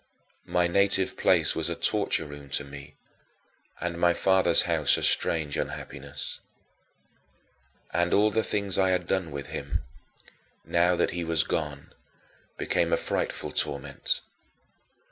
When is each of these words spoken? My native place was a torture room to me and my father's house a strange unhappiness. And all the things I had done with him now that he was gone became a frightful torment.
My 0.47 0.65
native 0.65 1.15
place 1.15 1.55
was 1.55 1.69
a 1.69 1.75
torture 1.75 2.25
room 2.25 2.49
to 2.57 2.63
me 2.63 2.95
and 3.79 3.99
my 4.01 4.15
father's 4.15 4.63
house 4.63 4.97
a 4.97 5.03
strange 5.03 5.57
unhappiness. 5.57 6.39
And 7.93 8.11
all 8.11 8.31
the 8.31 8.41
things 8.41 8.79
I 8.79 8.89
had 8.89 9.05
done 9.05 9.29
with 9.29 9.49
him 9.49 9.83
now 10.65 10.95
that 10.95 11.11
he 11.11 11.23
was 11.23 11.43
gone 11.43 11.93
became 12.57 12.91
a 12.91 12.97
frightful 12.97 13.51
torment. 13.51 14.21